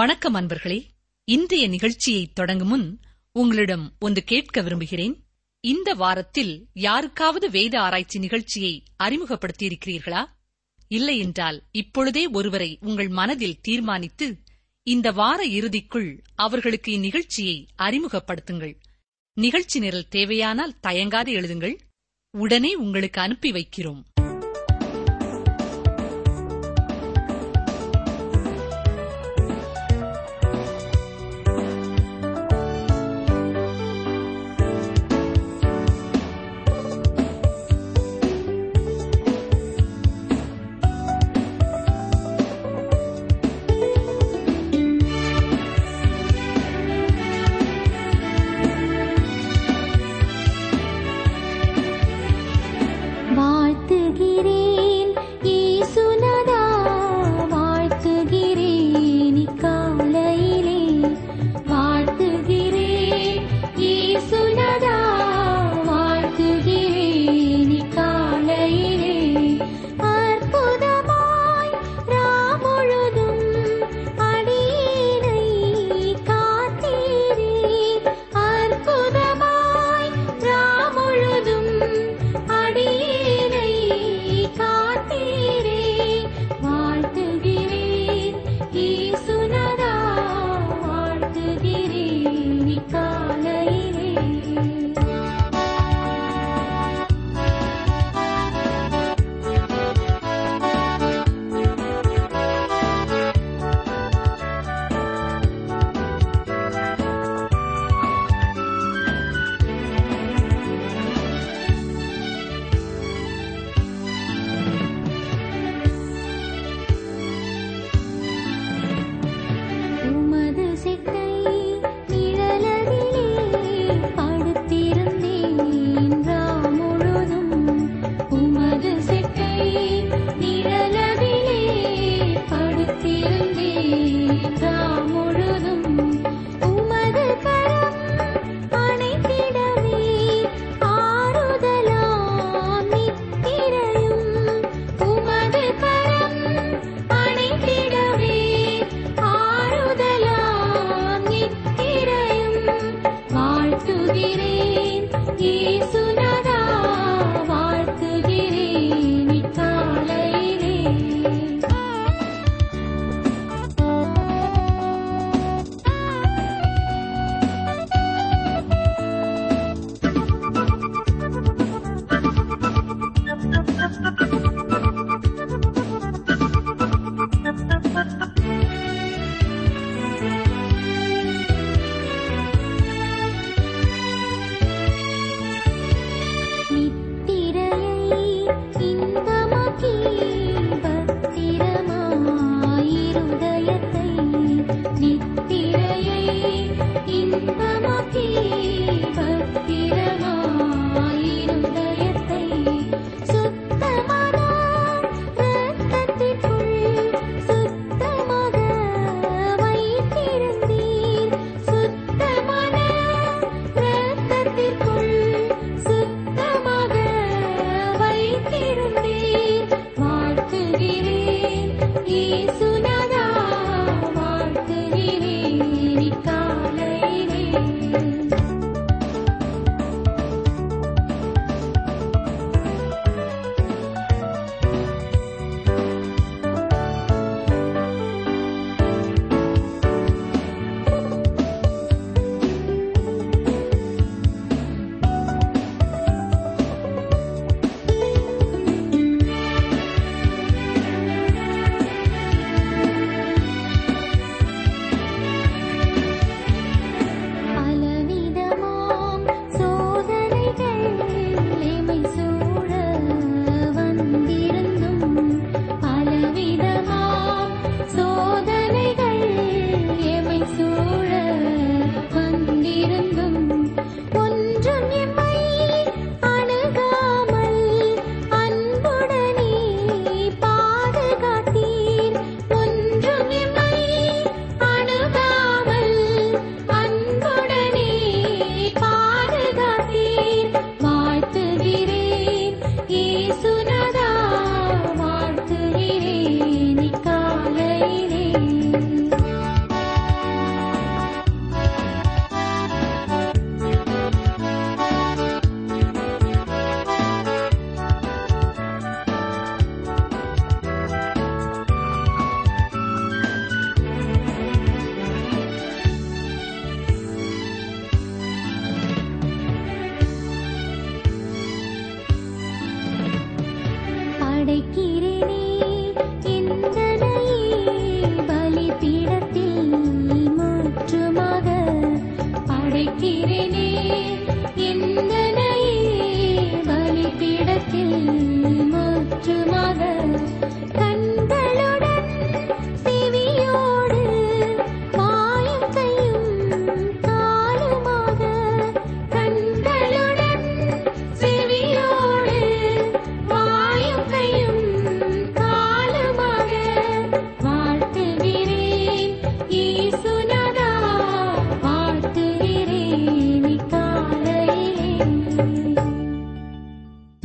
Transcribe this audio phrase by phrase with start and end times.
[0.00, 0.84] வணக்கம் அன்பர்களே.
[1.24, 3.00] இன்றைய நிகழ்ச்சியை தொடங்கும் முன்
[3.32, 5.24] உங்களிடம் ஒன்று கேட்க விரும்புகிறேன்.
[5.60, 10.26] இந்த வாரத்தில் யாருக்காவது வேத ஆராய்ச்சி நிகழ்ச்சியை அறிமுகப்படுத்தியிருக்கிறீர்களா?
[10.88, 14.38] இல்லையென்றால் இப்பொழுதே ஒருவரை உங்கள் மனதில் தீர்மானித்து
[14.82, 18.76] இந்த வார இறுதிக்குள் அவர்களுக்கு இந்நிகழ்ச்சியை அறிமுகப்படுத்துங்கள்.
[19.34, 21.78] நிகழ்ச்சி நிரல் தேவையானால் தயங்காது எழுதுங்கள்.
[22.30, 24.04] உடனே உங்களுக்கு அனுப்பி வைக்கிறோம்.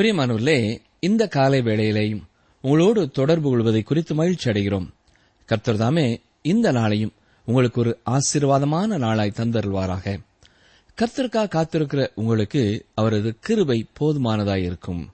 [0.05, 2.21] பிரியமானவர்களே இந்த காலை வேளையிலேயும்
[2.61, 4.87] உங்களோடு தொடர்பு கொள்வதை குறித்து மகிழ்ச்சி அடைகிறோம்.
[5.45, 7.09] கர்த்தர் தாமே இந்த நாளையும்
[7.45, 10.19] உங்களுக்கு ஒரு ஆசீர்வாதமான நாளாய் தந்தருள்வாராக.
[11.01, 15.07] கர்த்தருக்காக காத்திருக்கிற உங்களுக்கு அவரது கிருபை போதுமானதாயிருக்கும்.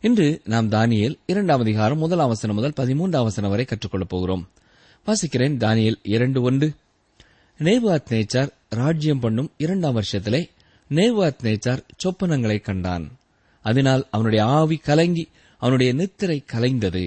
[0.00, 4.48] இன்று நாம் தானியல் இரண்டாம் அதிகாரம் முதலாம் வசனம் முதல் பதிமூன்றாம் வசனம் வரை கற்றுக்கொள்ளப் போகிறோம்.
[5.06, 6.72] வாசிக்கிறேன் தானியல் இரண்டு ஒன்று.
[7.58, 10.50] நேபாத் நேச்சார் ராஜ்யம் பண்ணும் இரண்டாம் வருஷத்திலே
[10.90, 13.17] நேவாத் நேச்சார் சொப்பனங்களை கண்டான்.
[13.70, 15.24] அதனால் அவனுடைய ஆவி கலங்கி
[15.62, 17.04] அவனுடைய நித்திரை கலைந்தது.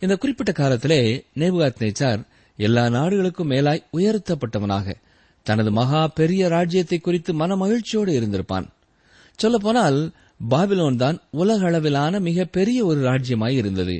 [0.00, 1.00] இந்த குறிப்பிட்ட காலத்திலே
[1.36, 2.22] நேபுகாத் நேச்சார்
[2.58, 4.94] எல்லா நாடுகளுக்கும் மேலாய் உயர்த்தப்பட்டவனாக
[5.46, 8.66] தனது மகா பெரிய ராஜ்யத்தை குறித்து மன மகிழ்ச்சியோடு இருந்திருப்பான்.
[9.38, 9.98] சொல்லப்போனால்
[10.50, 13.96] பாபிலோன் தான் உலக அளவிலான மிக பெரிய ஒரு ராஜ்யமாய் இருந்தது.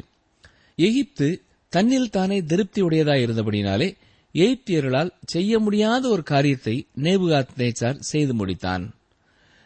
[0.79, 1.29] எகிப்து
[1.73, 3.89] தன்னில் தானே திருப்தியுடையதாய் இருந்தபடினாலே
[4.35, 8.85] எகிப்தியர்களால் செய்ய முடியாத ஒரு காரியத்தை நேபுகாத் நேச்சார் செய்து முடித்தான்.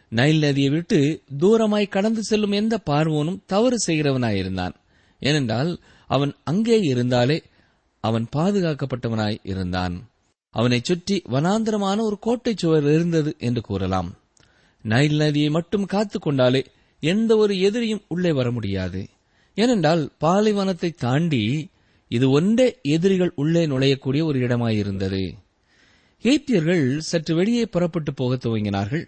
[0.09, 4.73] நைல் நதியை விட்டு தூரமாய் கடந்து செல்லும் எந்த பார்வோனும் தவறு செய்கிறவனாயிருந்தான்.
[5.19, 7.43] ஏனென்றால் அவன் அங்கே இருந்தாலே
[7.99, 10.09] அவன் பாதுகாக்கப்பட்டவனாய் இருந்தான்.
[10.49, 14.17] அவனைச் சுற்றி வனாந்திரமான ஒரு கோட்டை சுவர் இருந்தது என்று கூறலாம்.
[14.81, 16.65] நைல் நதியை மட்டும் காத்துக் கொண்டாலே
[16.99, 19.07] எந்த ஒரு எதிரியும் உள்ளே வர முடியாது.
[19.55, 21.69] ஏனென்றால் பாலைவனத்தை தாண்டி
[22.07, 25.33] இது ஒன்றே எதிரிகள் உள்ளே நுழையக்கூடிய ஒரு இடமாயிருந்தது.
[26.23, 29.05] ஏத்தியர்கள் சற்று வெளியே புறப்பட்டு போகத் துவங்கினார்கள்.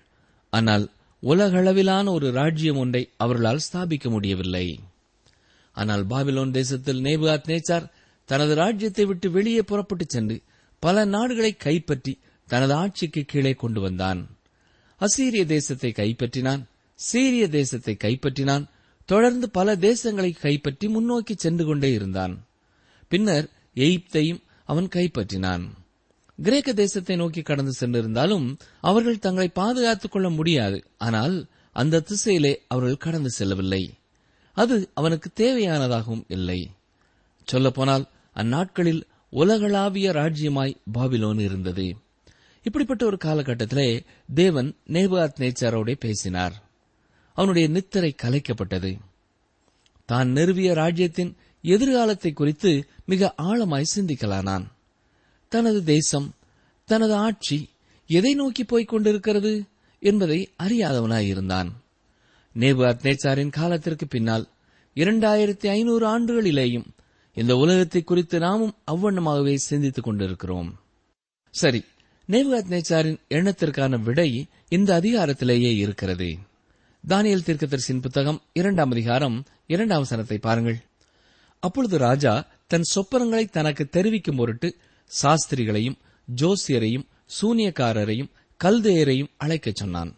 [0.49, 0.89] ஆனால்
[1.23, 4.79] உலகளவிலான ஒரு ராஜ்யம் ஒன்றை அவர்களால் ஸ்தாபிக்க முடியவில்லை.
[5.71, 7.91] ஆனால் பாபிலோன் தேசத்தில் நேபுகாத் நேச்சார்
[8.25, 10.41] தனது ராஜ்யத்தை விட்டு வெளியே புறப்பட்டுச் சென்று
[10.79, 14.37] பல நாடுகளை கைப்பற்றி தனது ஆட்சிக்கு கீழே கொண்டு வந்தான்.
[14.99, 16.63] அசீரிய தேசத்தை கைப்பற்றினான்
[16.95, 18.69] சீரிய தேசத்தை கைப்பற்றினான்
[19.05, 22.45] தொடர்ந்து பல தேசங்களை கைப்பற்றி முன்னோக்கி சென்று கொண்டே இருந்தான்.
[23.07, 25.69] பின்னர் எயிப்தையும் அவன் கைப்பற்றினான்.
[26.41, 30.83] கிரேக்க தேசத்தை நோக்கி கடந்து சென்றிருந்தாலும் அவர்கள் தங்களை பாதுகாத்துக் கொள்ள முடியாது.
[30.97, 33.93] ஆனால் அந்த திசையிலே அவர்கள் கடந்து செல்லவில்லை.
[34.53, 36.71] அது அவனுக்கு தேவையானதாகவும் இல்லை.
[37.43, 41.95] சொல்லப்போனால் அந்நாட்களில் உலகளாவிய ராஜ்யமாய் பாபிலோன் இருந்தது.
[42.63, 46.63] இப்படிப்பட்ட ஒரு காலகட்டத்திலே தேவன் நேபாத் நேச்சாரோட பேசினார்.
[47.33, 48.97] அவனுடைய நித்திரை கலைக்கப்பட்டது.
[50.05, 54.65] தான் நிறுவிய ராஜ்யத்தின் எதிர்காலத்தை குறித்து மிக ஆழமாய் சிந்திக்கலானான்.
[55.49, 56.33] தனது தேசம்
[56.85, 57.69] தனது ஆட்சி
[58.07, 59.63] எதை நோக்கி போய்க் கொண்டிருக்கிறது
[59.99, 61.69] என்பதை அறியாதவனாயிருந்தான்.
[62.59, 64.47] நேபு நேச்சாரின் காலத்திற்கு பின்னால்
[64.95, 66.85] இரண்டாயிரத்தி ஐநூறு ஆண்டுகளிலேயும்
[67.33, 70.79] இந்த உலகத்தை குறித்து நாமும் அவ்வண்ணமாகவே சிந்தித்துக் கொண்டிருக்கிறோம்.
[71.51, 71.83] சரி
[72.27, 76.37] நேபுகாத் நேச்சாரின் எண்ணத்திற்கான விடை இந்த அதிகாரத்திலேயே இருக்கிறது.
[77.07, 80.79] தானியல் தீர்க்கதரிசியின் புத்தகம் இரண்டாம் அதிகாரம் இரண்டாம் சனத்தை பாருங்கள்.
[81.59, 84.75] அப்பொழுது ராஜா தன் சொப்பனங்களை தனக்கு தெரிவிக்கும் பொருட்டு
[85.21, 85.97] சாஸ்திரிகளையும்
[86.35, 87.05] ஜோசியரையும்
[87.41, 88.29] சூனியக்காரரையும்
[88.63, 90.15] கல்தேயரையும் அழைக்கச் சொன்னான்.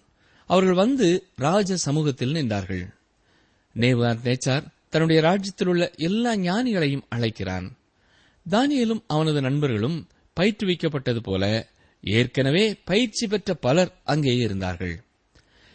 [0.48, 2.94] அவர்கள் வந்து ராஜ சமூகத்தில் நின்றார்கள்.
[3.76, 7.78] நேவார் நேச்சார் தன்னுடைய ராஜ்யத்தில் உள்ள எல்லா ஞானிகளையும் அழைக்கிறான்.
[8.50, 10.08] தானியலும் அவனது நண்பர்களும்
[10.40, 11.70] பயிற்றுவிக்கப்பட்டது போல
[12.02, 15.04] ஏற்கனவே பயிற்சி பெற்ற பலர் அங்கே இருந்தார்கள்.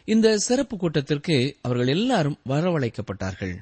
[0.05, 3.55] இந்த சிறப்பு கூட்டத்திற்கு அவர்கள் எல்லாரும் வரவழைக்கப்பட்டார்கள்.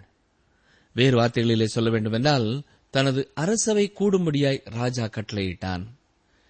[0.94, 2.62] வேறு வார்த்தைகளிலே சொல்ல வேண்டுமென்றால்
[2.94, 5.84] தனது அரசவை கூடும்படியாய் ராஜா கட்டளையிட்டான்.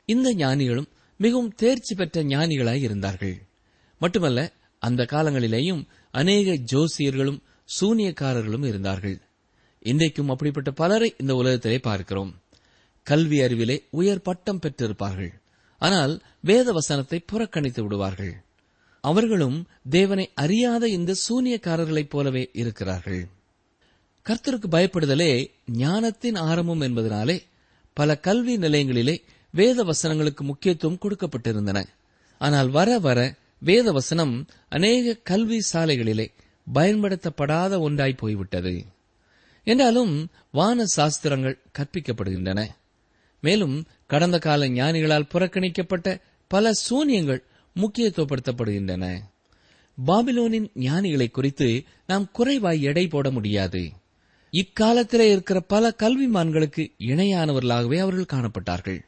[0.08, 3.36] இந்த ஞானிகளும் மிகவும் தேர்ச்சி பெற்ற ஞானிகளாய் இருந்தார்கள்.
[3.98, 4.40] மட்டுமல்ல
[4.82, 7.38] அந்த காலங்களிலேயும் அநேக ஜோசியர்களும்
[7.76, 9.16] சூனியக்காரர்களும் இருந்தார்கள்.
[9.82, 12.32] இன்றைக்கும் அப்படிப்பட்ட பலரை இந்த உலகத்திலே பார்க்கிறோம்.
[13.06, 15.32] கல்வி அறிவிலே உயர் பட்டம் பெற்றிருப்பார்கள்.
[15.78, 18.34] ஆனால் வேத வசனத்தை புறக்கணித்து விடுவார்கள்.
[19.04, 19.58] அவர்களும்
[19.90, 23.22] தேவனை அறியாத இந்த சூனியக்காரர்களைப் போலவே இருக்கிறார்கள்.
[24.28, 27.43] கர்த்தருக்கு பயப்படுதலே ஞானத்தின் ஆரம்பம் என்பதனாலே
[27.95, 31.85] பல கல்வி நிலையங்களிலே வேத வசனங்களுக்கு முக்கியத்துவம் கொடுக்கப்பட்டிருந்தன.
[32.38, 36.28] ஆனால் வர வர வேத வசனம் அநேக கல்வி சாலைகளிலே
[36.73, 38.85] பயன்படுத்தப்படாத ஒன்றாய் போய்விட்டது.
[39.64, 42.66] என்றாலும் வான சாஸ்திரங்கள் கற்பிக்கப்படுகின்றன.
[43.40, 47.43] மேலும் கடந்த கால ஞானிகளால் புறக்கணிக்கப்பட்ட பல சூனியங்கள்
[47.76, 49.19] முக்கியத்துவப்படுத்தப்படுகின்றன.
[50.07, 53.90] பாபிலோனின் ஞானிகளை குறித்து நாம் குறைவாய் எடை போட முடியாது.
[54.54, 59.00] இக்காலத்திலே இருக்கிற பல கல்விமான்களுக்கு இணையானவர்களாகவே அவர்கள் காணப்பட்டார்கள்.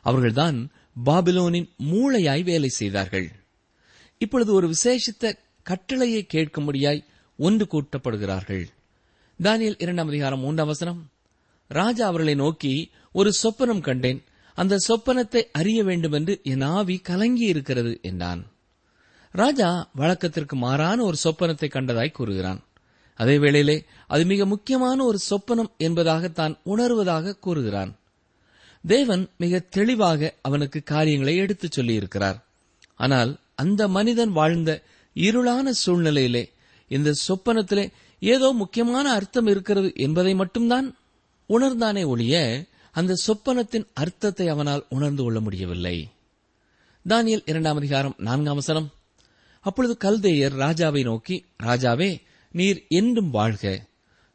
[0.00, 0.70] அவர்கள்தான்
[1.04, 3.32] பாபிலோனின் மூளையாய் வேலை செய்தார்கள்.
[4.18, 7.04] இப்பொழுது ஒரு விசேஷித்த கட்டளையை கேட்கும்படியாய்
[7.36, 8.64] ஒன்று கூட்டப்படுகிறார்கள்.
[9.42, 11.10] தானியல் இரண்டாம் அதிகாரம் மூன்றாம் வசனம்.
[11.68, 14.24] ராஜா அவர்களை நோக்கி ஒரு சொப்பனம் கண்டேன்.
[14.54, 18.46] அந்த சொப்பனத்தை அறிய வேண்டும் என்று என் ஆவி கலங்கி இருக்கிறது என்றான்.
[19.32, 22.64] ராஜா வழக்கத்திற்கு மாறான ஒரு சொப்பனத்தை கண்டதாய் கூறுகிறான்.
[23.16, 27.92] அதே வேளையிலே அது மிக முக்கியமான ஒரு சொப்பனம் என்பதாக தான் உணர்வதாக கூறுகிறான்.
[28.84, 32.38] தேவன் மிக தெளிவாக அவனுக்கு காரியங்களை எடுத்துச் சொல்லியிருக்கிறார்.
[32.96, 34.70] ஆனால் அந்த மனிதன் வாழ்ந்த
[35.16, 36.44] இருளான சூழ்நிலையிலே
[36.90, 37.84] இந்த சொப்பனத்திலே
[38.22, 40.86] ஏதோ முக்கியமான அர்த்தம் இருக்கிறது என்பதை மட்டும்தான்
[41.48, 42.36] உணர்ந்தானே ஒழிய
[42.90, 45.96] அந்த சொப்பனத்தின் அர்த்தத்தை அவனால் உணர்ந்து கொள்ள முடியவில்லை.
[47.08, 48.88] தானியல் இரண்டாம் அதிகாரம் நான்காம் வசனம்.
[49.60, 52.10] அப்பொழுது கல்தேயர் ராஜாவை நோக்கி ராஜாவே
[52.56, 53.64] நீர் என்றும் வாழ்க.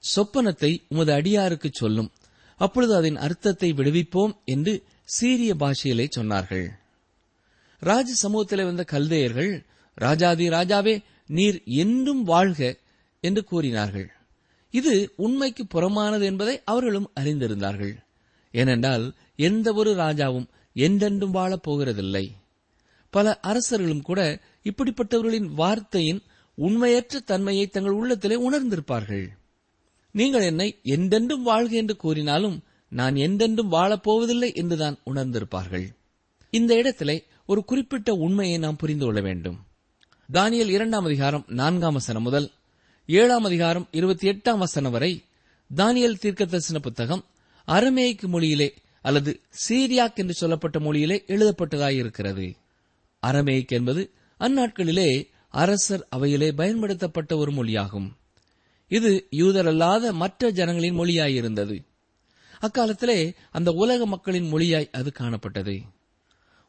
[0.04, 2.10] சொப்பனத்தை உமது அடியாருக்கு சொல்லும்.
[2.60, 4.74] அப்பொழுது அதன் அர்த்தத்தை விடுவிப்போம் என்று
[5.04, 6.68] சீரிய பாஷையிலே சொன்னார்கள்.
[7.82, 9.52] ராஜ சமூகத்திலே வந்த கல்தையர்கள்
[9.98, 10.96] ராஜாதி ராஜாவே
[11.28, 12.78] நீர் என்றும் வாழ்க
[13.24, 14.10] என்று கூறினார்கள்.
[14.74, 17.96] இது உண்மைக்கு புறமானது என்பதை அவர்களும் அறிந்திருந்தார்கள்.
[18.54, 22.26] ஏனென்றால் எந்த ஒரு ராஜாவும் என்றென்றும் வாழப் போகிறதில்லை.
[23.10, 24.22] பல அரசர்களும் கூட
[24.64, 26.22] இப்படிப்பட்டவர்களின் வார்த்தையின்
[26.54, 29.28] உண்மையற்ற தன்மையை தங்கள் உள்ளத்திலே உணர்ந்திருப்பார்கள்.
[30.12, 35.88] நீங்கள் என்னை எந்தென்றும் வாழ்க என்று கூறினாலும் நான் எந்தென்றும் வாழப்போவதில்லை என்றுதான் உணர்ந்திருப்பார்கள்.
[36.50, 39.60] இந்த இடத்திலே ஒரு குறிப்பிட்ட உண்மையை நாம் புரிந்து கொள்ள வேண்டும்.
[40.34, 42.52] தானியல் இரண்டாம் அதிகாரம் நான்காம் வசனம் முதல்
[43.06, 45.24] ஏழாம் அதிகாரம் இருபத்தி எட்டாம் வசனம் வரை
[45.76, 47.26] தானியல் தீர்க்க தரிசன புத்தகம்
[47.68, 48.70] அரமேய்க்கு மொழியிலே
[49.02, 49.40] அல்லது
[49.70, 52.56] சீரியாக் என்று சொல்லப்பட்ட மொழியிலே எழுதப்பட்டதாயிருக்கிறது.
[53.20, 58.12] அரமேய்க் என்பது அந்நாட்களிலே அரசர் அவையிலே பயன்படுத்தப்பட்ட ஒரு மொழியாகும்.
[58.88, 61.86] இது யூதரல்லாத மற்ற ஜனங்களின் மொழியாயிருந்தது.
[62.60, 65.82] அக்காலத்திலே அந்த உலக மக்களின் மொழியாய் அது காணப்பட்டது.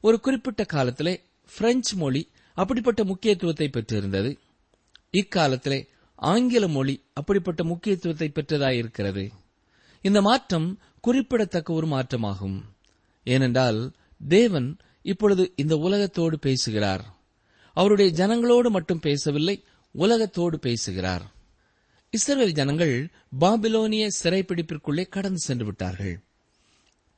[0.01, 1.23] ஒரு குறிப்பிட்ட காலத்திலே
[1.57, 4.39] பிரெஞ்சு மொழி அப்படிப்பட்ட முக்கியத்துவத்தை பெற்றிருந்தது.
[5.11, 9.31] இக்காலத்திலே ஆங்கில மொழி அப்படிப்பட்ட முக்கியத்துவத்தை பெற்றதாயிருக்கிறது.
[10.03, 12.61] இந்த மாற்றம் குறிப்பிடத்தக்க ஒரு மாற்றமாகும்.
[13.25, 13.93] ஏனென்றால்
[14.29, 17.21] தேவன் இப்பொழுது இந்த உலகத்தோடு பேசுகிறார்.
[17.73, 19.65] அவருடைய ஜனங்களோடு மட்டும் பேசவில்லை
[19.95, 21.25] உலகத்தோடு பேசுகிறார்.
[22.11, 22.95] இஸ்ரேல் ஜனங்கள்
[23.41, 26.17] பாபிலோனிய சிறைப்பிடிப்பிற்குள்ளே கடந்து சென்று விட்டார்கள்.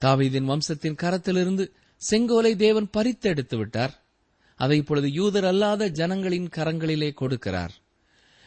[0.00, 1.64] தாவீதின் வம்சத்தின் கரத்திலிருந்து
[2.10, 3.94] செங்கோலை தேவன் பறித்தெடுத்து விட்டார்.
[4.56, 7.74] அதை இப்பொழுது யூதர் அல்லாத ஜனங்களின் கரங்களிலே கொடுக்கிறார்.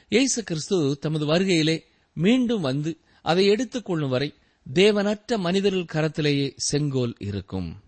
[0.09, 1.77] இயேசு கிறிஸ்து தமது வருகையிலே
[2.13, 4.29] மீண்டும் வந்து அதை எடுத்துக் கொள்ளும் வரை
[4.73, 7.81] தேவனற்ற மனிதர்கள் கரத்திலேயே செங்கோல் இருக்கும்.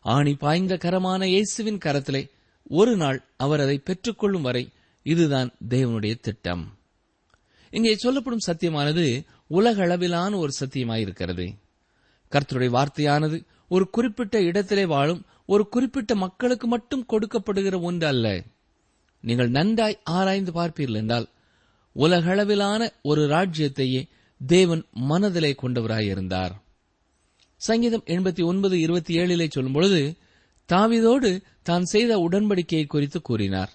[0.00, 2.22] ஆணி பாய்ந்த கரமான இயேசுவின் கரத்திலே
[2.68, 4.68] ஒரு நாள் அவர் அதை பெற்றுக்கொள்ளும் வரை
[5.02, 6.78] இதுதான் தேவனுடைய திட்டம்.
[7.70, 11.56] இங்கே சொல்லப்படும் சத்தியமானது உலக அளவிலான ஒரு சத்தியமாயிருக்கிறது.
[12.30, 18.42] கர்த்தருடைய வார்த்தையானது ஒரு குறிப்பிட்ட இடத்திலே வாழும் ஒரு குறிப்பிட்ட மக்களுக்கு மட்டும் கொடுக்கப்படுகிற ஒன்று அல்ல.
[19.20, 21.28] நீங்கள் நன்றாய் ஆராய்ந்து பார்ப்பீர்கள் என்றால்
[21.96, 24.08] உலகளவிலான ஒரு ராஜ்யத்தையே
[24.46, 26.50] தேவன் மனதிலே கொண்டவராயிருந்தார்.
[27.56, 30.16] சங்கீதம் எண்பத்தி ஒன்பது இருபத்தி ஏழிலே சொல்லும்பொழுது
[30.72, 33.72] தாவிதோடு தான் செய்த உடன்படிக்கையை குறித்து கூறினார்.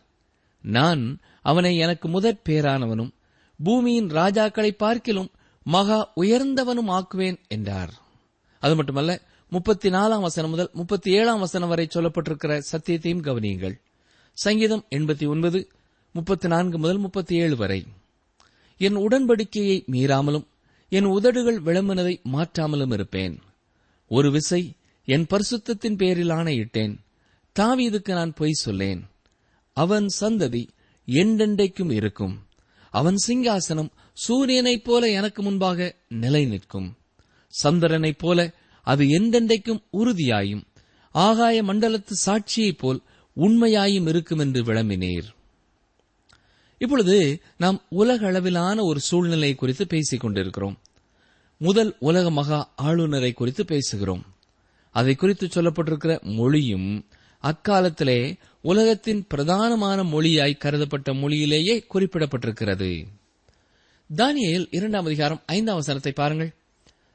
[0.61, 3.11] நான் அவனை எனக்கு முதற் பேரானவனும்
[3.63, 5.31] பூமியின் ராஜாக்களை பார்க்கிலும்
[5.63, 7.93] மகா உயர்ந்தவனும் ஆக்குவேன் என்றார்.
[8.59, 13.75] அது மட்டுமல்ல முப்பத்தி நாலாம் வசனம் முதல் முப்பத்தி ஏழாம் வசனம் வரை சொல்லப்பட்டிருக்கிற சத்தியத்தையும் கவனியுங்கள்.
[14.33, 15.71] சங்கீதம் எண்பத்தி ஒன்பது
[16.11, 17.85] முப்பத்தி நான்கு முதல் முப்பத்தி ஏழு வரை.
[18.77, 20.47] என் உடன்படிக்கையை மீறாமலும்
[20.89, 23.39] என் உதடுகள் விளம்பினதை மாற்றாமலும் இருப்பேன்.
[24.07, 24.73] ஒரு விசை
[25.09, 26.97] என் பரிசுத்தத்தின் பேரில் ஆணையிட்டேன்
[27.59, 29.09] தாவீதுக்கு நான் பொய் சொல்லேன்.
[29.73, 30.67] அவன் சந்ததி
[31.07, 32.47] எண்டெண்டைக்கும் இருக்கும்.
[32.91, 33.89] அவன் சிங்காசனம்
[34.27, 36.97] சூரியனைப் போல எனக்கு முன்பாக நிலை நிற்கும்
[37.47, 40.63] சந்திரனைப் போல அது எந்தெண்டைக்கும் உறுதியாயும்
[41.11, 43.01] ஆகாய மண்டலத்து சாட்சியைப் போல்
[43.35, 45.27] உண்மையாயும் இருக்கும் என்று விளம்பினீர்.
[46.77, 50.77] இப்பொழுது நாம் உலக அளவிலான ஒரு சூழ்நிலை குறித்து பேசிக் கொண்டிருக்கிறோம்
[51.57, 54.21] முதல் உலக மகா ஆளுநரை குறித்து பேசுகிறோம்.
[54.91, 57.05] அதை குறித்து சொல்லப்பட்டிருக்கிற மொழியும்
[57.43, 63.05] அக்காலத்திலே உலகத்தின் பிரதானமான மொழியாய் கருதப்பட்ட மொழியிலேயே குறிப்பிடப்பட்டிருக்கிறது.
[64.15, 66.55] தானியல் இரண்டாம் அதிகாரம் ஐந்தாம் வசனத்தை பாருங்கள்.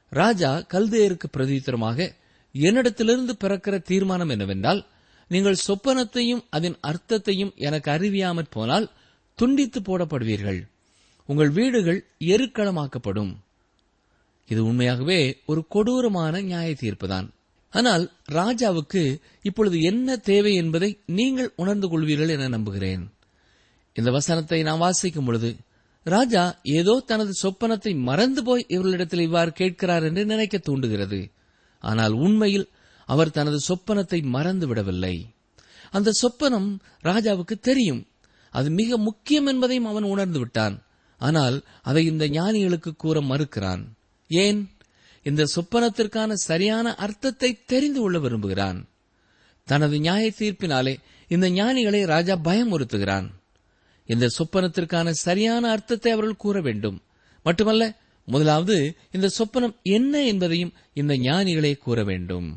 [0.09, 2.15] ராஜா கல்தேயருக்கு பிரதித்திரமாக
[2.53, 4.85] என்னிடத்திலிருந்து பிறக்கிற தீர்மானம் என்னவென்றால்
[5.27, 8.91] நீங்கள் சொப்பனத்தையும் அதன் அர்த்தத்தையும் எனக்கு அறிவியாமற் போனால்
[9.33, 10.67] துண்டித்து போடப்படுவீர்கள்.
[11.25, 13.33] உங்கள் வீடுகள் எருக்களமாக்கப்படும்.
[14.47, 17.27] இது உண்மையாகவே ஒரு கொடூரமான நியாய தீர்ப்புதான்
[17.75, 19.01] ஆனால் ராஜாவுக்கு
[19.41, 23.03] இப்பொழுது என்ன தேவை என்பதை நீங்கள் உணர்ந்து கொள்வீர்கள் என நம்புகிறேன்.
[23.93, 25.49] இந்த வசனத்தை நாம் வாசிக்கும் பொழுது
[26.03, 31.19] ராஜா ஏதோ தனது சொப்பனத்தை மறந்து போய் இவர்களிடத்தில் இவ்வாறு கேட்கிறார் என்று நினைக்க தூண்டுகிறது.
[31.79, 32.67] ஆனால் உண்மையில்
[33.05, 35.15] அவர் தனது சொப்பனத்தை மறந்து விடவில்லை.
[35.91, 36.69] அந்த சொப்பனம்
[37.03, 38.01] ராஜாவுக்கு தெரியும்.
[38.53, 40.75] அது மிக முக்கியம் என்பதையும் அவன் உணர்ந்து விட்டான்.
[41.21, 43.83] ஆனால் அதை இந்த ஞானிகளுக்கு கூற மறுக்கிறான்.
[44.29, 44.59] ஏன்?
[45.25, 48.79] இந்த சொப்பனத்திற்கான சரியான அர்த்தத்தை தெரிந்து கொள்ள விரும்புகிறான்.
[49.63, 50.93] தனது நியாய தீர்ப்பினாலே
[51.27, 53.27] இந்த ஞானிகளை ராஜா பயமுறுத்துகிறான்.
[54.05, 57.01] இந்த சொப்பனத்திற்கான சரியான அர்த்தத்தை அவர்கள் கூற வேண்டும்.
[57.43, 57.83] மட்டுமல்ல
[58.25, 62.47] முதலாவது இந்த சொப்பனம் என்ன என்பதையும் இந்த ஞானிகளே கூற வேண்டும்.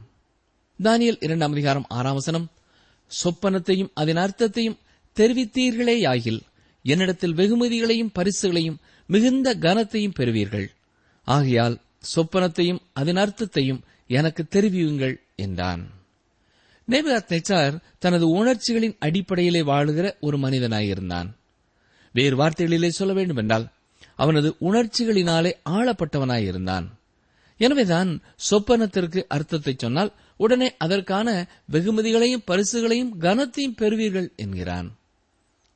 [0.82, 2.46] தானியல் இரண்டாம் அதிகாரம் ஆறாம் வசனம்.
[3.25, 4.78] சொப்பனத்தையும் அதன் அர்த்தத்தையும்
[5.16, 6.40] தெரிவித்தீர்களேயாகில்
[6.82, 10.69] என்னிடத்தில் வெகுமதிகளையும் பரிசுகளையும் மிகுந்த கனத்தையும் பெறுவீர்கள்.
[11.25, 15.82] ஆகையால் சொப்பனத்தையும் அதன் அர்த்தத்தையும் எனக்கு தெரிவியுங்கள் என்றான்.
[16.89, 21.28] நேபுகாத்நேச்சார் தனது உணர்ச்சிகளின் அடிப்படையிலே வாழுகிற ஒரு மனிதனாயிருந்தான்.
[22.13, 23.67] வேறு வார்த்தைகளிலே சொல்ல வேண்டுமென்றால்
[24.17, 26.87] அவனது உணர்ச்சிகளினாலே ஆளப்பட்டவனாயிருந்தான்.
[27.56, 34.89] எனவேதான் சொப்பனத்திற்கு அர்த்தத்தை சொன்னால் உடனே அதற்கான வெகுமதிகளையும் பரிசுகளையும் கனத்தையும் பெறுவீர்கள் என்கிறான்.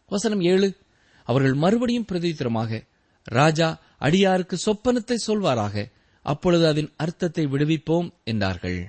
[0.06, 0.68] வசனம் ஏழு
[1.24, 2.80] அவர்கள் மறுபடியும் பிரதித்திரமாக
[3.24, 5.90] ராஜா அடியாருக்கு சொப்பனத்தை சொல்வாராக
[6.24, 8.80] அப்பொழுது அதன் அர்த்தத்தை விடுவிப்போம் என்றார்கள்.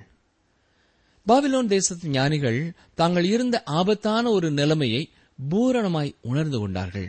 [1.26, 2.60] பாபிலோன் தேசத்து ஞானிகள்
[2.94, 5.02] தாங்கள் இருந்த ஆபத்தான ஒரு நிலைமையை
[5.38, 7.08] பூரணமாய் உணர்ந்து கொண்டார்கள்.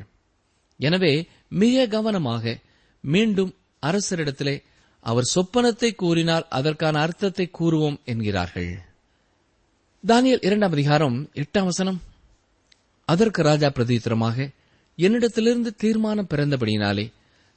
[0.80, 1.14] எனவே
[1.62, 2.56] மிக கவனமாக
[3.04, 3.52] மீண்டும்
[3.84, 4.56] அரசரிடத்திலே
[5.06, 8.72] அவர் சொப்பனத்தை கூறினால் அதற்கான அர்த்தத்தை கூறுவோம் என்கிறார்கள்.
[10.04, 12.00] தானியல் இரண்டாம் அதிகாரம் எட்டாம் வசனம்.
[13.08, 14.48] அதற்கு ராஜா பிரதித்திரமாக
[14.98, 17.06] என்னிடத்திலிருந்து தீர்மானம் பிறந்தபடியினாலே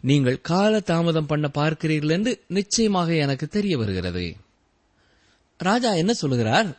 [0.01, 4.37] நீங்கள் கால தாமதம் பண்ண பார்க்கிறீர்கள் என்று நிச்சயமாக எனக்கு தெரிய வருகிறது.
[5.59, 6.77] ராஜா என்ன சொல்லுகிறார்?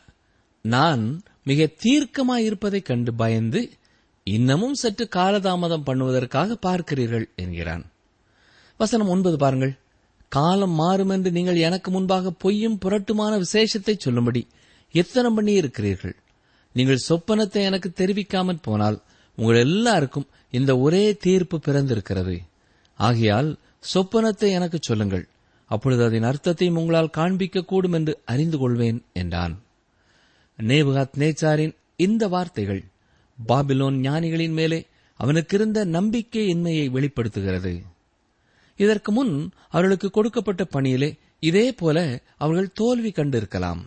[0.61, 3.69] நான் மிக தீர்க்கமாய் இருப்பதைக் கண்டு பயந்து
[4.23, 7.85] இன்னமும் சற்று காலதாமதம் பண்ணுவதற்காக பார்க்கிறீர்கள் என்கிறான்.
[8.77, 9.77] வசனம் ஒன்பது பாருங்கள்.
[10.27, 14.47] காலம் மாறும் என்று நீங்கள் எனக்கு முன்பாக பொய்யும் புரட்டுமான விசேஷத்தை சொல்லும்படி
[14.91, 16.15] எத்தனை பண்ணி இருக்கிறீர்கள்
[16.73, 19.01] நீங்கள் சொப்பனத்தை எனக்கு தெரிவிக்காமல் போனால்
[19.35, 22.41] உங்கள் எல்லாருக்கும் இந்த ஒரே தீர்ப்பு பிறந்திருக்கிறது.
[22.99, 23.49] ஆகையால்
[23.93, 25.27] சொப்பனத்தை எனக்கு சொல்லுங்கள்.
[25.65, 29.55] அப்பொழுது அதன் அர்த்தத்தையும் உங்களால் காண்பிக்க கூடும் என்று அறிந்து கொள்வேன் என்றான்.
[30.57, 32.83] நேபுகாத் நேச்சாரின் இந்த வார்த்தைகள்
[33.47, 34.79] பாபிலோன் ஞானிகளின் மேலே
[35.19, 37.81] அவனுக்கிருந்த நம்பிக்கையின்மையை வெளிப்படுத்துகிறது.
[38.75, 43.81] இதற்கு முன் அவர்களுக்கு கொடுக்கப்பட்ட பணியிலே இதே போல அவர்கள் தோல்வி கண்டிருக்கலாம்.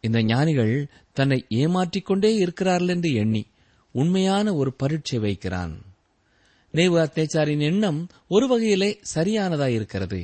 [0.00, 3.46] இந்த ஞானிகள் தன்னை ஏமாற்றிக் கொண்டே இருக்கிறார்கள் என்று எண்ணி
[3.92, 5.74] உண்மையான ஒரு பரீட்சை வைக்கிறான்.
[6.74, 10.20] ரேவா நேச்சாரின் எண்ணம் ஒரு வகையிலே சரியானதாயிருக்கிறது.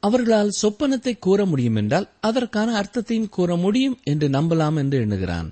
[0.00, 5.48] அவர்களால் சொப்பனத்தை கூற முடியும் என்றால் அதற்கான அர்த்தத்தையும் கூற முடியும் என்று நம்பலாம் என்று எண்ணுகிறான்.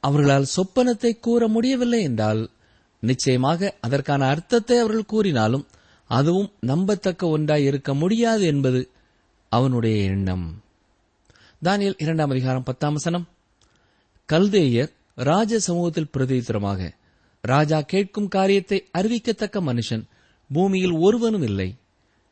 [0.00, 2.50] அவர்களால் சொப்பனத்தை கூற முடியவில்லை என்றால்
[3.00, 5.66] நிச்சயமாக அதற்கான அர்த்தத்தை அவர்கள் கூறினாலும்
[6.06, 8.90] அதுவும் நம்பத்தக்க ஒன்றாய் இருக்க முடியாது என்பது
[9.48, 10.62] அவனுடைய எண்ணம்.
[11.64, 13.28] தானியல் இரண்டாம் அதிகாரம் பத்தாம் வசனம்.
[14.28, 17.00] கல்தேயர் ராஜ சமூகத்தில் பிரதித்திரமாக
[17.46, 20.02] ராஜா கேட்கும் காரியத்தை அறிவிக்கத்தக்க மனுஷன்.
[20.52, 21.74] பூமியில் ஒருவனும் இல்லை.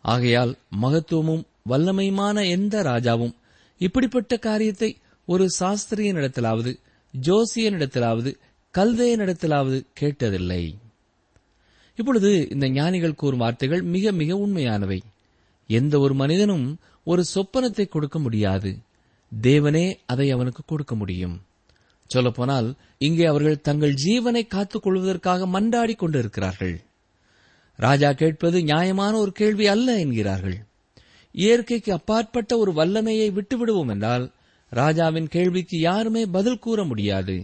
[0.03, 3.35] ஆகையால் மகத்துவமும் வல்லமையுமான எந்த ராஜாவும்
[3.79, 4.97] இப்படிப்பட்ட காரியத்தை
[5.27, 6.79] ஒரு சாஸ்திரியனிடத்திலாவது
[7.23, 8.35] ஜோசியனிடத்திலாவது
[8.75, 10.75] கல்தையனிடத்திலாவது கேட்டதில்லை.
[11.97, 15.01] இப்பொழுது இந்த ஞானிகள் கூறும் வார்த்தைகள் மிக மிக உண்மையானவை.
[15.67, 18.79] எந்த ஒரு மனிதனும் ஒரு சொப்பனத்தை கொடுக்க முடியாது.
[19.43, 21.43] தேவனே அதை அவனுக்கு கொடுக்க முடியும்.
[22.11, 22.69] சொல்லப்போனால்
[22.99, 26.75] இங்கே அவர்கள் தங்கள் ஜீவனை காத்துக் கொள்வதற்காக மன்றாடி கொண்டிருக்கிறார்கள்.
[27.79, 30.59] ராஜா கேட்பது நியாயமான ஒரு கேள்வி அல்ல என்கிறார்கள்.
[31.35, 34.33] இயற்கைக்கு அப்பாற்பட்ட ஒரு வல்லமையை விட்டுவிடுவோம் என்றால்
[34.73, 37.37] ராஜாவின் கேள்விக்கு யாருமே பதில் கூற முடியாது.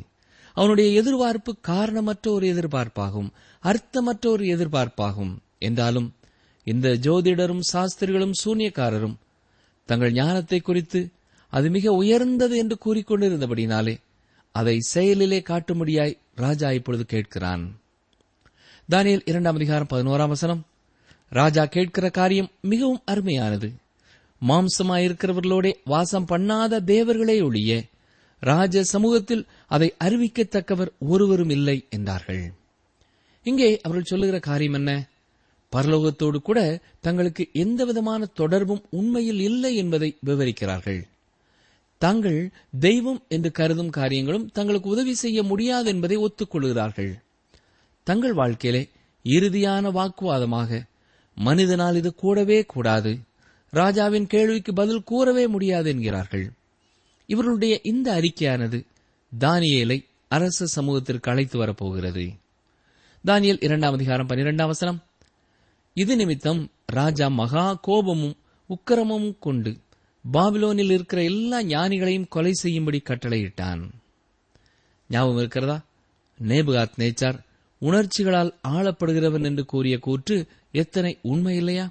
[0.57, 3.29] அவனுடைய எதிர்பார்ப்பு காரணமற்ற ஒரு எதிர்பார்ப்பாகும்
[3.63, 5.33] அர்த்தமற்ற ஒரு எதிர்பார்ப்பாகும்.
[5.59, 6.09] என்றாலும்
[6.67, 9.17] இந்த ஜோதிடரும் சாஸ்திரிகளும் சூனியக்காரரும்
[9.89, 11.01] தங்கள் ஞானத்தை குறித்து
[11.53, 13.95] அது மிக உயர்ந்தது என்று கூறிக்கொண்டிருந்தபடினாலே
[14.59, 17.65] அதை செயலிலே காட்டும்படியாய் ராஜா இப்பொழுது கேட்கிறான்.
[18.91, 20.67] தானியல் இரண்டாம் அதிகாரம் பதினோராம் வசனம்.
[21.29, 23.69] ராஜா கேட்கிற காரியம் மிகவும் அருமையானது.
[24.49, 27.83] மாம்சமாயிருக்கிறவர்களோட வாசம் பண்ணாத தேவர்களே ஒழிய
[28.41, 32.53] ராஜ சமூகத்தில் அதை அறிவிக்கத்தக்கவர் ஒருவரும் இல்லை என்றார்கள்.
[33.43, 35.09] இங்கே அவர்கள் சொல்லுகிற காரியம் என்ன?
[35.73, 41.07] பரலோகத்தோடு கூட தங்களுக்கு எந்தவிதமான தொடர்பும் உண்மையில் இல்லை என்பதை விவரிக்கிறார்கள்.
[41.99, 47.13] தாங்கள் தெய்வம் என்று கருதும் காரியங்களும் தங்களுக்கு உதவி செய்ய முடியாது என்பதை ஒத்துக்கொள்கிறார்கள்.
[48.05, 48.89] தங்கள் வாழ்க்கையிலே
[49.25, 50.89] இறுதியான வாக்குவாதமாக
[51.35, 53.19] மனிதனால் இது கூடவே கூடாது.
[53.71, 56.53] ராஜாவின் கேள்விக்கு பதில் கூறவே முடியாது என்கிறார்கள்.
[57.27, 58.87] இவர்களுடைய இந்த அறிக்கையானது
[59.39, 62.33] தானியேலை அரச சமூகத்திற்கு அழைத்து வரப்போகிறது.
[63.27, 65.03] தானியல் இரண்டாம் அதிகாரம் பனிரெண்டாம் வசனம்.
[65.95, 68.37] இது நிமித்தம் ராஜா மகா கோபமும்
[68.69, 69.77] உக்கிரமும் கொண்டு
[70.33, 73.89] பாபிலோனில் இருக்கிற எல்லா ஞானிகளையும் கொலை செய்யும்படி கட்டளையிட்டான்.
[75.09, 75.85] ஞாபகம் இருக்கிறதா?
[76.43, 77.45] நேபுகாத் நேச்சார்
[77.81, 81.91] உணர்ச்சிகளால் ஆளப்படுகிறவன் என்று கூறிய கூற்று எத்தனை உண்மை இல்லையா?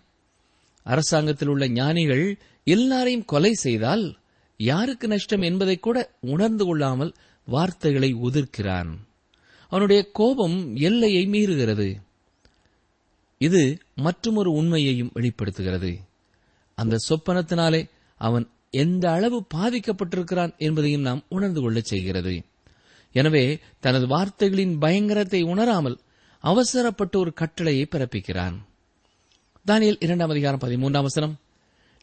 [0.83, 4.17] அரசாங்கத்தில் உள்ள ஞானிகள் எல்லாரையும் கொலை செய்தால்
[4.57, 7.13] யாருக்கு நஷ்டம் என்பதை கூட உணர்ந்து கொள்ளாமல்
[7.45, 8.97] வார்த்தைகளை உதிர்க்கிறான்.
[9.69, 11.95] அவனுடைய கோபம் எல்லையை மீறுகிறது.
[13.37, 15.99] இது மற்றொரு உண்மையையும் வெளிப்படுத்துகிறது.
[16.75, 22.43] அந்த சொப்பனத்தினாலே அவன் எந்த அளவு பாதிக்கப்பட்டிருக்கிறான் என்பதையும் நாம் உணர்ந்து கொள்ளச் செய்கிறது.
[23.11, 25.97] எனவே தனது வார்த்தைகளின் பயங்கரத்தை உணராமல்
[26.39, 28.55] அவசரப்பட்டு ஒரு கட்டளையை பிறப்பிக்கிறான்.
[29.67, 31.35] தானியல் இரண்டாம் அதிகாரம் பதிமூன்றாம் வசனம்.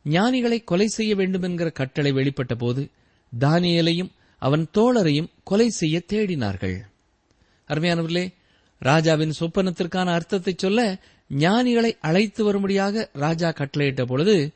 [0.05, 2.91] ஞானிகளை கொலை செய்ய வேண்டும் என்கிற கட்டளை வெளிப்பட்ட போது
[3.41, 6.77] தானியலையும் அவன் தோழரையும் கொலை செய்ய தேடினார்கள்.
[7.69, 8.35] அருமையானவர்களே
[8.79, 10.99] ராஜாவின் சொப்பனத்திற்கான அர்த்தத்தை சொல்ல
[11.31, 14.53] ஞானிகளை அழைத்து வரும்படியாக ராஜா கட்டளையிட்ட பொழுது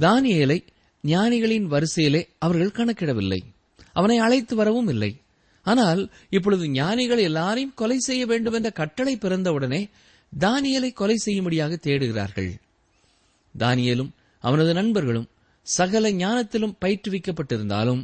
[0.00, 0.64] தானியலை
[1.06, 3.40] ஞானிகளின் வரிசையிலே அவர்கள் கணக்கிடவில்லை.
[3.92, 5.20] அவனை அழைத்து வரவும் இல்லை.
[5.62, 9.88] ஆனால் இப்பொழுது ஞானிகள் எல்லாரையும் கொலை செய்ய வேண்டும் என்ற கட்டளை பிறந்தவுடனே
[10.38, 12.52] தானியலை கொலை செய்யும்படியாக தேடுகிறார்கள்.
[13.58, 15.28] தானியலும் அவனது நண்பர்களும்
[15.62, 18.02] சகல ஞானத்திலும் பயிற்றுவிக்கப்பட்டிருந்தாலும்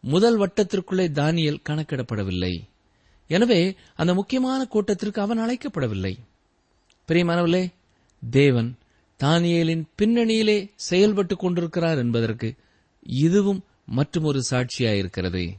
[0.00, 2.54] முதல் வட்டத்திற்குள்ளே தானியல் கணக்கிடப்படவில்லை.
[3.28, 6.14] எனவே அந்த முக்கியமான கூட்டத்திற்கு அவன் அழைக்கப்படவில்லை.
[7.08, 7.64] பிரியமானவர்களே
[8.30, 8.76] தேவன்
[9.22, 12.54] தானியலின் பின்னணியிலே செயல்பட்டுக் கொண்டிருக்கிறார் என்பதற்கு
[13.02, 15.50] இதுவும் மற்றொரு சாட்சியாயிருக்கிறது.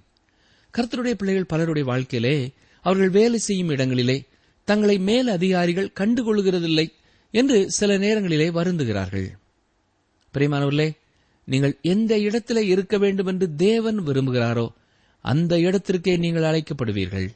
[0.77, 4.23] கர்த்தருடைய பிள்ளைகள் பலருடைய வாழ்க்கையிலே அவர்கள் வேலை செய்யும் இடங்களிலே
[4.63, 6.91] தங்களை மேல் அதிகாரிகள் கண்டுகொள்கிறதில்லை
[7.31, 9.31] என்று சில நேரங்களிலே வருந்துகிறார்கள்.
[10.33, 10.97] பிரியமானவர்களே
[11.43, 14.69] நீங்கள் எந்த இடத்திலே இருக்க வேண்டும் என்று தேவன் விரும்புகிறாரோ
[15.21, 17.29] அந்த இடத்திற்கே நீங்கள் அழைக்கப்படுவீர்கள்.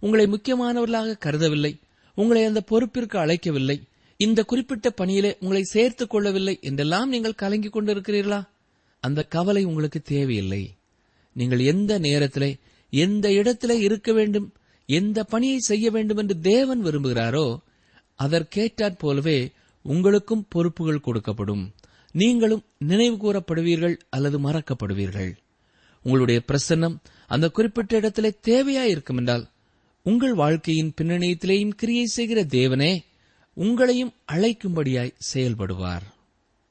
[0.00, 1.78] உங்களை முக்கியமானவர்களாக கருதவில்லை.
[2.14, 3.82] உங்களை அந்த பொறுப்பிற்கு அழைக்கவில்லை.
[4.24, 8.40] இந்த குறிப்பிட்ட பணியிலே உங்களை சேர்த்துக் கொள்ளவில்லை என்றெல்லாம் நீங்கள் கலங்கிக் கொண்டிருக்கிறீர்களா?
[9.00, 10.62] அந்த கவலை உங்களுக்கு தேவையில்லை.
[11.36, 12.50] நீங்கள் எந்த நேரத்திலே
[12.92, 14.48] எந்த இடத்திலே இருக்க வேண்டும்
[14.88, 17.46] எந்த பணியை செய்ய வேண்டும் என்று தேவன் விரும்புகிறாரோ
[18.18, 19.38] அதற்கேற்றாற் போலவே
[19.84, 21.64] உங்களுக்கும் பொறுப்புகள் கொடுக்கப்படும்.
[22.12, 25.30] நீங்களும் நினைவு கூறப்படுவீர்கள் அல்லது மறக்கப்படுவீர்கள்.
[26.02, 29.46] உங்களுடைய பிரசன்னம் அந்த குறிப்பிட்ட இடத்திலே தேவையாயிருக்கும் என்றால்
[30.02, 32.92] உங்கள் வாழ்க்கையின் பின்னணியத்திலேயும் கிரியை செய்கிற தேவனே
[33.56, 36.06] உங்களையும் அழைக்கும்படியாய் செயல்படுவார்.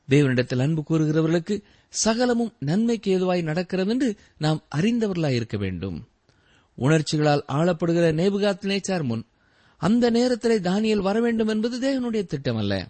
[0.10, 6.08] தேவனிடத்தில் அன்பு கூறுகிறவர்களுக்கு சகலமும் நன்மைக்கு ஏதுவாய் நடக்கிறது என்று நாம் அறிந்தவர்களாய் இருக்க வேண்டும்.
[6.76, 9.26] உணர்ச்சிகளால் ஆளப்படுகிற நேபுகாத் நேச்சார் முன்
[9.78, 12.88] அந்த நேரத்திலே தானியல் வர வேண்டும் என்பது தேவனுடைய திட்டம் அல்ல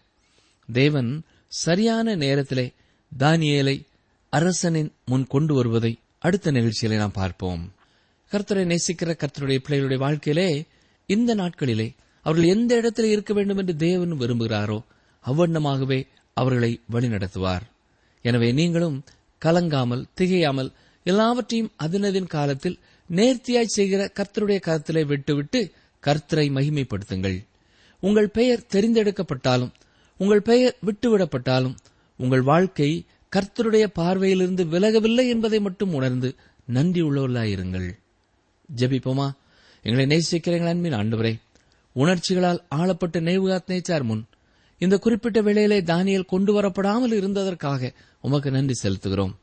[0.72, 2.72] தேவன் சரியான நேரத்திலே
[3.20, 3.86] தானியலை
[4.30, 7.74] அரசனின் முன் கொண்டு வருவதை அடுத்த நிகழ்ச்சியிலே நாம் பார்ப்போம்.
[8.32, 10.66] கர்த்தரை நேசிக்கிற கர்த்தருடைய பிள்ளைகளுடைய வாழ்க்கையிலே
[11.06, 14.84] இந்த நாட்களிலே அவர்கள் எந்த இடத்தில் இருக்க வேண்டும் என்று தேவன் விரும்புகிறாரோ
[15.26, 17.62] அவ்வண்ணமாகவே அவர்களை வழிநடத்துவார்.
[18.22, 19.04] எனவே நீங்களும்
[19.46, 20.72] கலங்காமல் திகையாமல்
[21.04, 22.80] எல்லாவற்றையும் அதினதின் காலத்தில்
[23.10, 25.72] நேர்த்தியாய் செய்கிற கர்த்தருடைய கருத்திலே விட்டுவிட்டு
[26.04, 27.46] கர்த்தரை மகிமைப்படுத்துங்கள்.
[28.00, 29.72] உங்கள் பெயர் தெரிந்தெடுக்கப்பட்டாலும்
[30.18, 31.76] உங்கள் பெயர் விட்டுவிடப்பட்டாலும்
[32.18, 33.06] உங்கள் வாழ்க்கை
[33.36, 37.90] கர்த்தருடைய பார்வையிலிருந்து விலகவில்லை என்பதை மட்டும் உணர்ந்து நன்றி உள்ளவர்களாயிருங்கள்
[38.78, 39.28] ஜெபிப்போமா?
[39.84, 41.40] எங்களை நேசிக்கிறீங்களா மீன் அன்பின்
[41.94, 44.24] உணர்ச்சிகளால் ஆளப்பட்ட நேவுகாத் நேச்சார் முன்
[44.80, 49.34] இந்த குறிப்பிட்ட வேளையிலே தானியல் கொண்டு வரப்படாமல் இருந்ததற்காக உமக்கு நன்றி செலுத்துகிறோம்.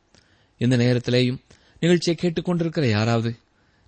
[0.58, 1.38] இந்த நேரத்திலேயும்
[1.80, 3.34] நிகழ்ச்சியை கேட்டுக்கொண்டிருக்கிற யாராவது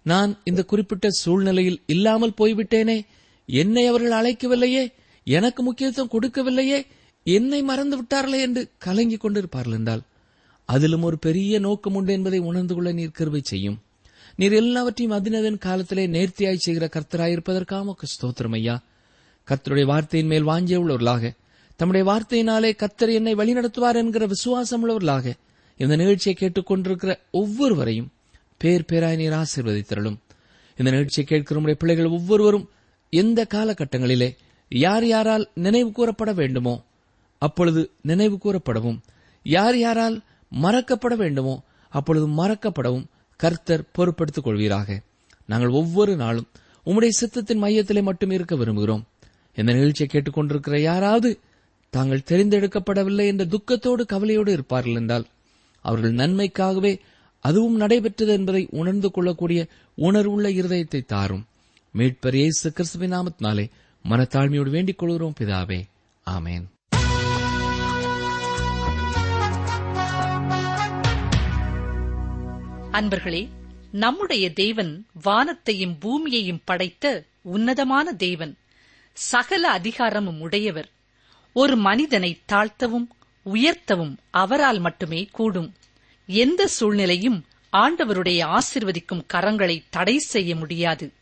[0.03, 3.07] நான் இந்த குறிப்பிட்ட சூழ்நிலையில் இல்லாமல் போய்விட்டேனே
[3.47, 4.93] என்னை அவர்கள் அழைக்கவில்லையே
[5.25, 6.87] எனக்கு முக்கியத்துவம் கொடுக்கவில்லையே
[7.25, 10.03] என்னை மறந்து விட்டார்களே என்று கலங்கிக் கொண்டிருப்பார்கள் என்றால்
[10.65, 13.79] அதிலும் ஒரு பெரிய நோக்கம் உண்டு என்பதை உணர்ந்து கொள்ள நீர் கருவை செய்யும்.
[14.41, 18.83] நீர் எல்லாவற்றையும் அதினதன் காலத்திலே நேர்த்தியாய் செய்கிற கர்த்தராயிருப்பதற்காக ஸ்தோத்திரம் ஐயா.
[19.47, 21.31] கர்த்தருடைய வார்த்தையின் மேல் வாஞ்சிய உள்ளவர்களாக
[21.77, 25.33] தம்முடைய வார்த்தையினாலே கர்த்தர் என்னை வழிநடத்துவார் என்கிற விசுவாசம் உள்ளவர்களாக
[25.77, 28.13] இந்த நிகழ்ச்சியை கேட்டுக்கொண்டிருக்கிற ஒவ்வொருவரையும்
[28.57, 30.19] பேர் பேராய் நீர் ஆசீர்வதித்தருளும்.
[30.77, 32.71] இந்த நிகழ்ச்சியை கேட்கிற நம்முடைய பிள்ளைகள் ஒவ்வொருவரும்
[33.11, 34.37] எந்த காலகட்டங்களிலே
[34.69, 36.85] யார் யாரால் நினைவு கூறப்பட வேண்டுமோ
[37.39, 38.99] அப்பொழுது நினைவு கூறப்படவும்.
[39.43, 40.23] யார் யாரால்
[40.63, 43.07] மறக்கப்பட வேண்டுமோ அப்பொழுது மறக்கப்படவும்.
[43.43, 44.99] கர்த்தர் பொறுப்படுத்திக் கொள்வீராக.
[45.47, 46.49] நாங்கள் ஒவ்வொரு நாளும்
[46.87, 49.05] உம்முடைய சித்தத்தின் மையத்திலே மட்டும் இருக்க விரும்புகிறோம்.
[49.55, 51.31] இந்த நிகழ்ச்சியை கேட்டுக்கொண்டிருக்கிற யாராவது
[51.91, 55.27] தாங்கள் தெரிந்தெடுக்கப்படவில்லை என்ற துக்கத்தோடு கவலையோடு இருப்பார்கள் என்றால்
[55.85, 56.93] அவர்கள் நன்மைக்காகவே
[57.45, 59.61] அதுவும் நடைபெற்றது என்பதை உணர்ந்து கொள்ளக்கூடிய
[59.97, 61.45] உணர்வுள்ள இருதயத்தை தாரும்.
[61.97, 63.65] மீட்பர் இயேசு கிறிஸ்துவின் நாமத்தினாலே
[64.09, 65.81] மனத்தாழ்மையோடு வேண்டிக் கொள்கிறோம் பிதாவே.
[66.27, 66.67] ஆமேன்.
[72.93, 73.49] அன்பர்களே
[73.93, 78.57] நம்முடைய தேவன் வானத்தையும் பூமியையும் படைத்த உன்னதமான தேவன்
[79.13, 80.89] சகல அதிகாரமும் உடையவர்.
[81.53, 83.09] ஒரு மனிதனை தாழ்த்தவும்
[83.45, 85.75] உயர்த்தவும் அவரால் மட்டுமே கூடும்.
[86.27, 91.13] எந்த சூழ்நிலையும் ஆண்டவருடைய ஆசிர்வதிக்கும் கரங்களை தடை செய்ய முடியாது.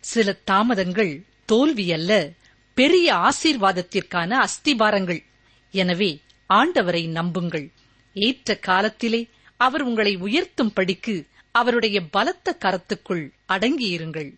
[0.00, 2.30] சில தாமதங்கள் தோல்வி அல்ல
[2.74, 5.24] பெரிய ஆசீர்வாதத்திற்கான அஸ்திபாரங்கள்.
[5.70, 7.70] எனவே ஆண்டவரை நம்புங்கள்.
[8.14, 9.28] ஏற்ற காலத்திலே
[9.60, 14.30] அவர் உங்களை உயர்த்தும் படிக்கு அவருடைய பலத்த கரத்துக்குள் அடங்கியிருங்கள்.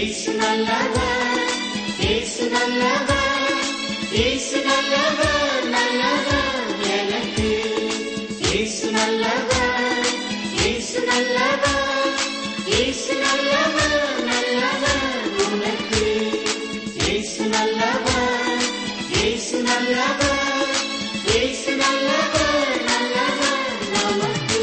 [0.00, 1.40] இயேசு நல்லவர்
[2.00, 3.56] இயேசு நல்லவர்
[4.12, 6.60] இயேசு நல்லவர் நல்லவர்
[6.98, 7.48] எனக்கு.
[8.44, 10.06] இயேசு நல்லவர்
[10.58, 12.16] இயேசு நல்லவர்
[12.70, 13.96] இயேசு நல்லவர்
[14.30, 15.04] நல்லவர்
[15.46, 16.04] உனக்கு.
[17.00, 18.64] இயேசு நல்லவர்
[19.14, 20.72] இயேசு நல்லவர்
[21.28, 24.62] இயேசு நல்லவர் நல்லவர் நமக்கு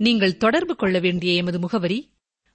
[0.00, 2.00] நீங்கள் தொடர்பு கொள்ள வேண்டிய எமது முகவரி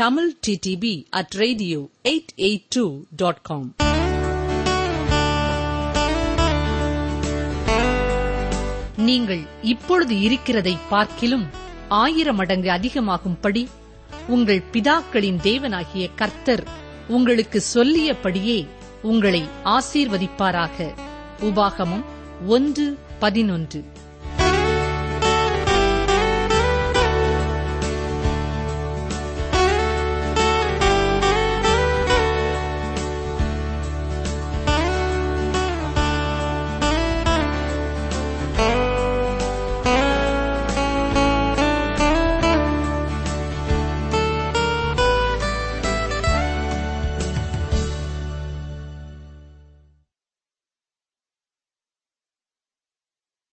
[0.00, 3.74] Tamil DTP at radio eight eight two dot com
[8.96, 11.46] நீங்கள் இப்பொழுது இருக்கிறதை பார்க்கிலும்
[11.88, 13.66] ஆயிரம் மடங்கு அதிகமாகும்படி
[14.28, 16.64] உங்கள் பிதாக்களின் தேவனாகிய கர்த்தர்
[17.08, 18.66] உங்களுக்கு சொல்லியபடியே
[19.02, 20.94] உங்களை ஆசீர்வதிப்பாராக.
[21.40, 22.04] உபாகமம்
[22.46, 23.84] ஒன்று பதினொன்று.